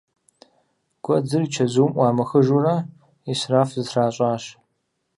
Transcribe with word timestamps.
Гуэдзыр 1.03 1.41
и 1.45 1.47
чэзум 1.55 1.91
ӏуамыхыжурэ 1.95 2.75
ӏисраф 3.23 3.69
зэтращӏащ. 3.75 4.43